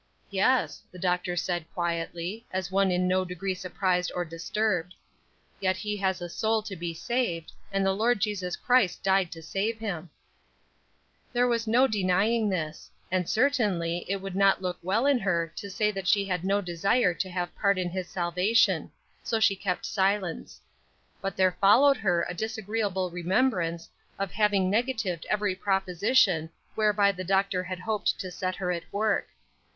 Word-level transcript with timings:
"Yes," 0.31 0.81
the 0.91 0.97
Doctor 0.97 1.35
said, 1.35 1.69
quietly, 1.75 2.43
as 2.51 2.71
one 2.71 2.89
in 2.89 3.07
no 3.07 3.23
degree 3.23 3.53
surprised 3.53 4.11
or 4.15 4.25
disturbed; 4.25 4.95
"yet 5.59 5.77
he 5.77 5.95
has 5.97 6.23
a 6.23 6.27
soul 6.27 6.63
to 6.63 6.75
be 6.75 6.91
saved, 6.91 7.51
and 7.71 7.85
the 7.85 7.93
Lord 7.93 8.19
Jesus 8.19 8.55
Christ 8.55 9.03
died 9.03 9.31
to 9.31 9.43
save 9.43 9.77
him." 9.77 10.09
There 11.31 11.45
was 11.47 11.67
no 11.67 11.85
denying 11.85 12.49
this; 12.49 12.89
and 13.11 13.29
certainly 13.29 14.03
it 14.09 14.23
would 14.23 14.35
not 14.35 14.59
look 14.59 14.79
well 14.81 15.05
in 15.05 15.19
her 15.19 15.53
to 15.57 15.69
say 15.69 15.91
that 15.91 16.07
she 16.07 16.25
had 16.25 16.43
no 16.43 16.61
desire 16.61 17.13
to 17.13 17.29
have 17.29 17.55
part 17.55 17.77
in 17.77 17.91
his 17.91 18.07
salvation; 18.09 18.91
so 19.21 19.39
she 19.39 19.55
kept 19.55 19.85
silence. 19.85 20.59
But 21.21 21.37
there 21.37 21.55
followed 21.61 21.97
her 21.97 22.23
a 22.27 22.33
disagreeable 22.33 23.11
remembrance 23.11 23.87
of 24.17 24.31
having 24.31 24.67
negatived 24.67 25.27
every 25.29 25.53
proposition 25.53 26.49
whereby 26.73 27.11
the 27.11 27.23
doctor 27.23 27.63
had 27.65 27.77
hoped 27.77 28.17
to 28.19 28.31
set 28.31 28.55
her 28.55 28.71
at 28.71 28.91
work. 28.91 29.27